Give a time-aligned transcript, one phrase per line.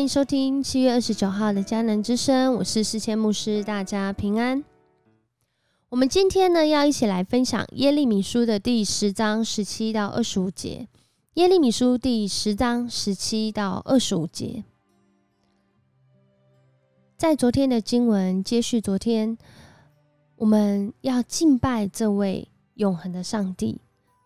[0.00, 4.64] 欢迎收听七月二十九号的迦南之声，我是世谦牧师，大家平安。
[5.90, 10.88] 我们今天呢，要一起来分享耶利米书的第十章十七到二十五节。
[11.34, 14.64] 耶利米书第十章十七到二十五节，
[17.18, 19.36] 在昨天的经文接续昨天，
[20.36, 23.78] 我们要敬拜这位永恒的上帝，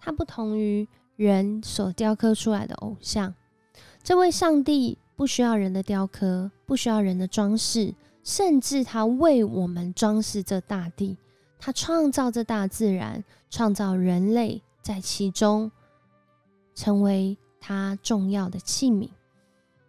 [0.00, 3.32] 他不同于人所雕刻出来的偶像。
[4.02, 11.14] 这位上帝不需要人的雕刻，不需要人的装饰，甚至他为我们装饰这大地，
[11.58, 15.70] 他创造这大自然，创造人类在其中，
[16.74, 19.10] 成为他重要的器皿。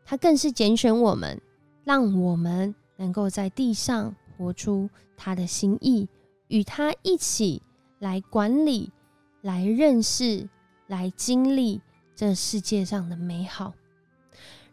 [0.04, 1.42] 他更是拣选我们，
[1.86, 6.10] 让我们能够在地上活出他的心意，
[6.50, 7.62] 与他一起
[8.00, 8.92] 来管理、
[9.40, 10.50] 来认识、
[10.88, 11.80] 来经历
[12.18, 13.74] 这世界上的美好。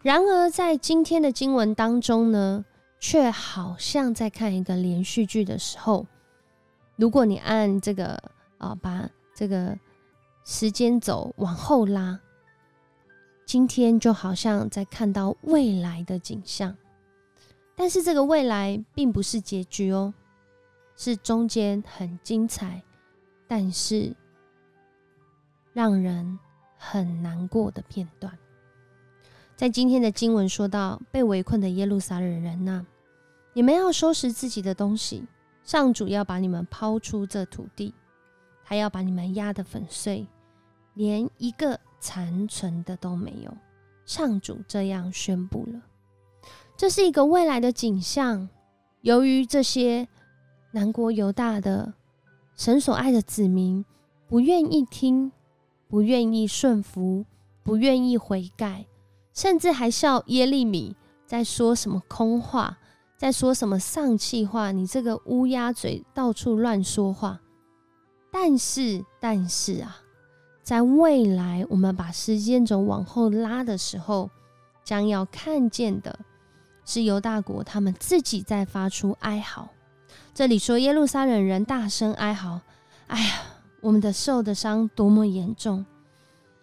[0.02, 2.64] 然而，在今天的经文当中呢，
[3.00, 6.06] 却好像在看一个连续剧的时候。
[6.96, 8.16] 如果你按这个
[8.58, 9.76] 啊，把这个
[10.44, 12.18] 时间轴往后拉，
[13.44, 16.76] 今天就好像在看到未来的景象。
[17.74, 20.14] 但是这个未来并不是结局哦，
[20.96, 22.82] 是中间很精彩，
[23.46, 24.14] 但是
[25.72, 26.38] 让人
[26.76, 28.36] 很难过的片段。
[29.58, 32.86] 在今天的经文说到，被围困的耶路撒冷人呐，
[33.54, 35.24] 你们要收拾自己的东西，
[35.64, 37.92] 上主要把你们抛出这土地，
[38.64, 40.24] 他要把你们压得粉碎，
[40.94, 43.52] 连一个残存的都没有。
[44.06, 45.82] 上主这样宣布了，
[46.76, 48.48] 这是一个未来的景象。
[49.00, 50.06] 由于这些
[50.70, 51.92] 南国犹大的
[52.54, 53.84] 神所爱的子民
[54.28, 55.32] 不愿意听，
[55.88, 57.26] 不愿意顺服，
[57.64, 58.86] 不愿意悔改。
[59.38, 62.76] 甚至还笑耶利米在说什么空话，
[63.16, 64.72] 在说什么丧气话。
[64.72, 67.38] 你这个乌鸦嘴，到处乱说话。
[68.32, 69.98] 但是，但是啊，
[70.64, 74.28] 在未来，我们把时间轴往后拉的时候，
[74.82, 76.18] 将要看见的
[76.84, 79.68] 是犹大国他们自己在发出哀嚎。
[80.34, 82.60] 这里说耶路撒冷人大声哀嚎
[83.06, 83.34] ：“哎呀，
[83.82, 85.86] 我们的受的伤多么严重！”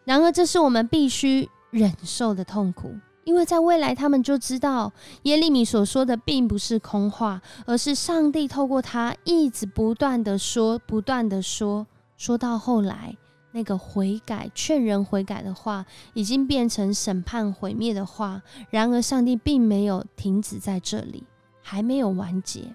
[0.04, 1.50] 然而，这是我们必须。
[1.76, 4.94] 忍受的痛苦，因为在未来，他们就知道
[5.24, 13.18] 耶利米所说的并不是空话，而是上帝透过他一直不断的说，不断的说，说到后来，
[13.52, 18.42] 那个悔改、劝人悔改的话，已经变成审判、毁灭的话。
[18.70, 21.26] 然而，上帝并没有停止在这里，
[21.62, 22.74] 还没有完结。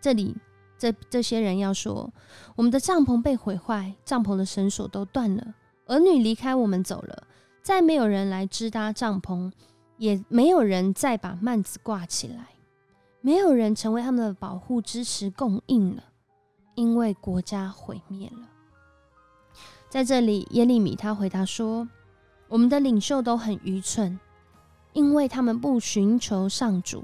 [0.00, 0.34] 这里，
[0.78, 2.10] 这这些人要说，
[2.54, 5.54] 我们的帐篷被毁坏，帐篷的绳索都断了，
[5.84, 7.24] 儿女离开我们走了。
[7.66, 9.50] 再没有人来支搭帐篷，
[9.96, 12.46] 也没有人再把幔子挂起来，
[13.20, 16.04] 没有人成为他们的保护、支持、供应了，
[16.76, 18.46] 因为国家毁灭了。
[19.90, 21.88] 在这里，耶利米他回答说
[22.46, 24.16] ：“我们的领袖都很愚蠢，
[24.92, 27.02] 因为他们不寻求上主，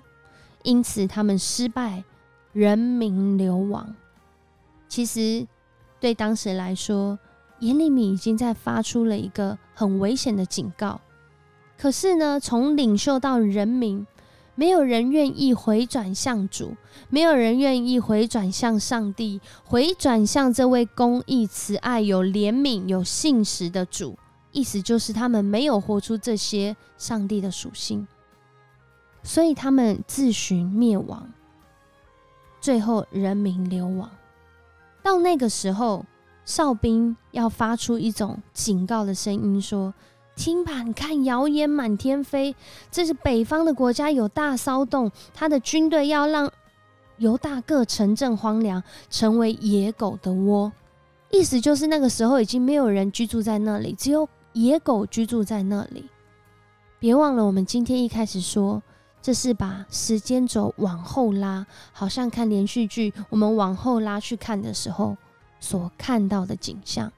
[0.63, 2.05] 因此他们失败，
[2.53, 3.93] 人民流亡。”
[4.87, 5.45] 其实，
[5.99, 7.19] 对当时来说，
[7.63, 11.01] 耶利米已经在发出了一个很危险的警告，
[11.79, 14.05] 可是呢，从领袖到人民，
[14.57, 16.75] 没有人愿意回转向主，
[17.09, 24.19] 没有人愿意回转向上帝，回转向这位公义、慈爱、有怜悯、有信实的主。
[24.51, 28.09] 意思就是他们没有活出这些上帝的属性，
[29.23, 31.33] 所以他们自寻灭亡，
[32.61, 34.11] 最后人民流亡。
[35.01, 36.05] 到那个时候。
[36.45, 39.95] 哨兵要发出一种警告的声音，说
[40.35, 42.55] ：“听吧，你看谣言满天飞，
[42.91, 46.51] 这是北方的国家有大骚动，他的军队要让
[47.19, 50.73] 犹大各城镇荒凉，成为野狗的窝。
[51.31, 56.09] 意思就是那个时候已经没有人居住在那里，只有野狗居住在那里。
[56.99, 58.83] 别忘了，我们今天一开始说，
[59.23, 65.17] 这是把时间轴往后拉，好像看连续剧，我们往后拉去看的时候。”
[65.63, 67.13] 所看到的景象，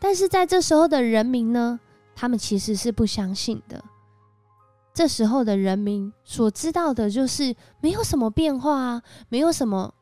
[0.00, 1.78] 但是在这时候的人民呢，
[2.16, 3.82] 他们其实是不相信的。
[4.92, 9.94] 这时候的人民所知道的就是没有什么变化啊，没有什么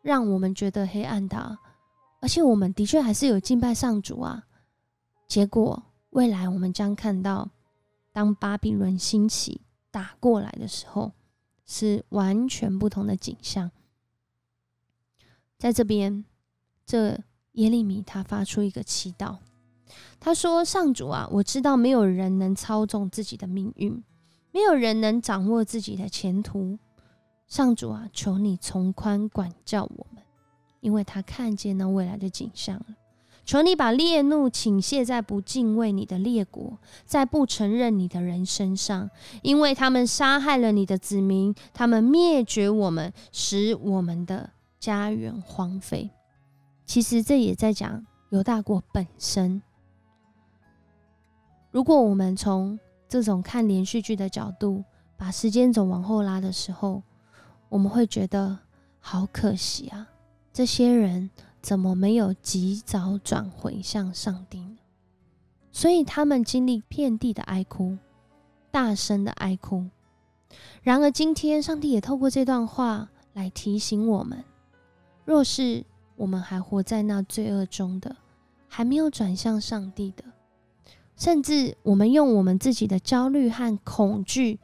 [0.00, 1.58] 让我们觉得黑暗的，
[2.20, 4.44] 而且我们的确还是有敬拜上主啊。
[5.28, 7.50] 结果未来我们将看到，
[8.10, 11.12] 当巴比伦兴起打过来的时候，
[11.66, 13.70] 是完全不同的景象。
[15.58, 16.24] 在这边。
[16.86, 17.18] 这
[17.52, 19.36] 耶利米他发出一个祈祷，
[20.18, 24.02] 他说：“上主啊，我知道没有人能操纵自己的命运，
[24.52, 26.78] 没有人能掌握自己的前途。
[27.46, 30.22] 上主啊，求你从宽管教我们，
[30.80, 32.86] 因为他看见那未来的景象了。
[33.44, 39.10] 求你把烈怒倾泻在不敬畏你的列国，在不承认你的人身上，
[39.42, 44.50] 因为他们杀害了你的子民，他们灭绝我们，使我们的
[44.80, 46.10] 家园荒废。
[46.86, 49.60] 其实这也在讲犹大国本身。
[51.70, 52.78] 如果我们从
[53.08, 54.84] 这种看连续剧的角度，
[55.16, 57.02] 把时间轴往后拉的时候，
[57.68, 58.58] 我们会觉得
[59.00, 60.08] 好可惜啊！
[60.52, 64.78] 这些人怎么没有及早转回向上帝呢？
[65.72, 67.98] 所以他们经历遍地的哀哭，
[68.70, 69.86] 大声的哀哭。
[70.82, 74.44] 然而今天，上帝也透过这段话来提醒我们：
[75.24, 75.84] 若是
[76.16, 78.16] 我们还活在那罪恶中的，
[78.68, 80.24] 还没有转向上帝的，
[81.16, 84.58] 甚至我们用我们自己的焦虑和恐惧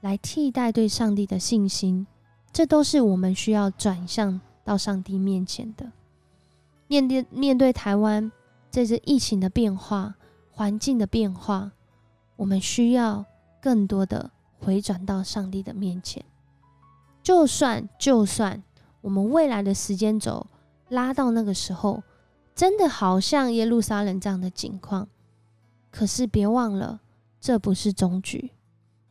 [0.00, 2.06] 来替代对上帝的信心。
[2.52, 5.92] 这都是我们需要转向到上帝面前的。
[6.86, 8.32] 面对面对台湾
[8.70, 10.14] 这次疫情的变化、
[10.50, 11.70] 环境的变化，
[12.36, 13.24] 我们需要
[13.60, 16.24] 更多的回转到上帝的面前。
[17.22, 18.62] 就算就算
[19.02, 20.46] 我们未来的时间轴
[20.88, 22.02] 拉到那个时候，
[22.54, 25.08] 真的好像耶路撒冷这样的景况，
[25.90, 27.00] 可是别忘了，
[27.40, 28.50] 这不是终局。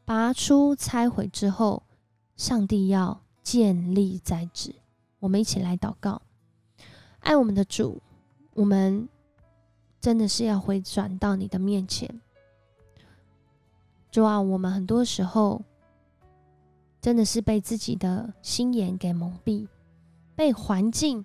[0.05, 1.83] 拔出拆毁之后，
[2.35, 3.21] 上帝要。
[3.47, 4.75] 建立在职，
[5.19, 6.21] 我们一起来祷告，
[7.19, 8.01] 爱我们的主，
[8.55, 9.07] 我们
[10.01, 12.19] 真的是要回转到你的面前。
[14.11, 15.63] 主啊，我们很多时候
[16.99, 19.69] 真的是被自己的心眼给蒙蔽，
[20.35, 21.23] 被环境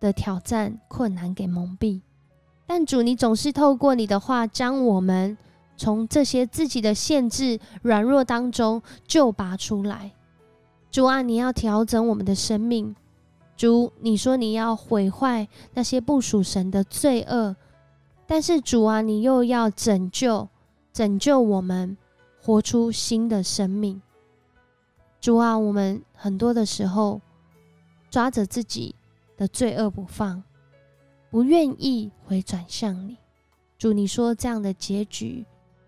[0.00, 2.00] 的挑战、困难给蒙蔽。
[2.66, 5.38] 但主，你总是透过你的话，将我们
[5.76, 10.12] 从这些自己的限制、软弱当中救拔出来。
[10.90, 12.96] 主啊，你要调整我们的生命。
[13.56, 17.54] 主，你说你要毁坏那些不属神的罪恶，
[18.26, 20.48] 但是主啊，你又要拯救，
[20.92, 21.96] 拯救我们，
[22.42, 24.02] 活出新的生命。
[25.20, 27.20] 主啊，我们很多的时候
[28.10, 28.95] 抓着自己
[29.36, 30.42] 的罪恶不放，
[31.30, 33.16] 不愿意回转向你。
[33.78, 35.44] 主，你说这样的结局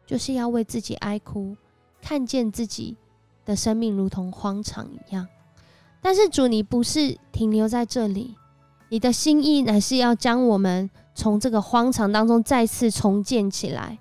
[0.07, 1.57] 就是要为自己哀哭，
[2.01, 2.97] 看见自己。
[3.45, 5.27] 的生命如同荒场一样，
[6.03, 8.37] 但是主，你不是停留在这里，
[8.91, 13.99] 你的心意乃是要将我们从这个荒场当中再次重建起来。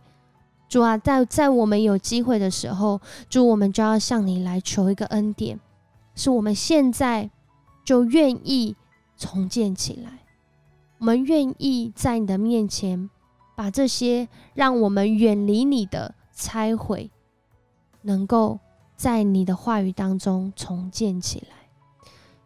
[0.68, 3.00] 主啊，在在我们有机会的时候，
[3.30, 5.58] 主，我们就要向你来求一个恩典，
[6.14, 7.30] 是我们现在
[7.86, 8.76] 就愿意
[9.18, 10.20] 重建起来，
[11.00, 13.10] 我们愿意在你的面前
[13.56, 17.12] 把这些让我们远离你的拆毁，
[18.04, 18.60] 能够。
[18.98, 21.70] 在你的话语当中重建起来，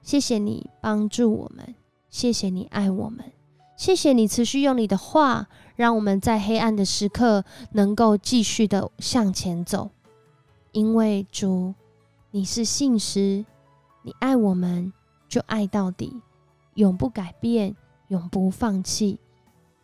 [0.01, 1.75] 谢谢你帮助我们，
[2.09, 3.31] 谢谢你爱我们，
[3.77, 5.47] 谢谢你持续用你的话，
[5.77, 9.91] 让我们在黑暗的时刻能够继续的向前走。
[10.73, 11.73] 因为主，
[12.31, 13.45] 你是信实，
[14.03, 14.91] 你爱我们
[15.29, 16.21] 就爱到底，
[16.75, 17.75] 永不改变，
[18.07, 19.19] 永不放弃。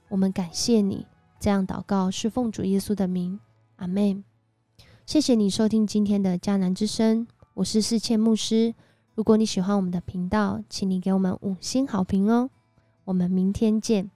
[0.09, 1.05] 我们感谢你，
[1.39, 3.39] 这样祷告是奉主耶稣的名，
[3.75, 4.23] 阿门。
[5.05, 8.73] 谢谢你收听今天的迦南之声，我是世谦牧师。
[9.15, 12.49] 如果你喜欢我们的频道，请你给我们五星好评哦。
[13.05, 14.11] 我们明天见。